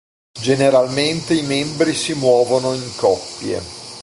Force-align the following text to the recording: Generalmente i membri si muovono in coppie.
Generalmente 0.41 1.35
i 1.35 1.43
membri 1.43 1.93
si 1.93 2.15
muovono 2.15 2.73
in 2.73 2.91
coppie. 2.95 3.61